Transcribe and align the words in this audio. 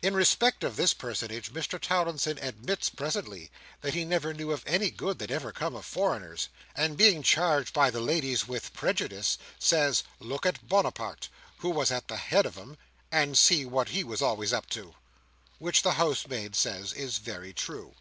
In 0.00 0.14
respect 0.14 0.64
of 0.64 0.76
this 0.76 0.94
personage, 0.94 1.52
Mr 1.52 1.78
Towlinson 1.78 2.38
admits, 2.38 2.88
presently, 2.88 3.50
that 3.82 3.92
he 3.92 4.06
never 4.06 4.32
knew 4.32 4.50
of 4.50 4.64
any 4.66 4.88
good 4.90 5.18
that 5.18 5.30
ever 5.30 5.52
come 5.52 5.74
of 5.76 5.84
foreigners; 5.84 6.48
and 6.74 6.96
being 6.96 7.22
charged 7.22 7.74
by 7.74 7.90
the 7.90 8.00
ladies 8.00 8.48
with 8.48 8.72
prejudice, 8.72 9.36
says, 9.58 10.04
look 10.20 10.46
at 10.46 10.66
Bonaparte 10.66 11.28
who 11.58 11.68
was 11.68 11.90
at 11.92 12.08
the 12.08 12.16
head 12.16 12.46
of 12.46 12.56
'em, 12.56 12.78
and 13.12 13.36
see 13.36 13.66
what 13.66 13.90
he 13.90 14.02
was 14.02 14.22
always 14.22 14.54
up 14.54 14.70
to! 14.70 14.94
Which 15.58 15.82
the 15.82 15.92
housemaid 16.00 16.56
says 16.56 16.94
is 16.94 17.18
very 17.18 17.52
true. 17.52 17.94